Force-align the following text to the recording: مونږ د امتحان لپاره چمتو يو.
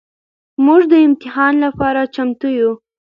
مونږ 0.65 0.81
د 0.91 0.93
امتحان 1.07 1.53
لپاره 1.65 2.01
چمتو 2.15 2.47
يو. 2.59 2.71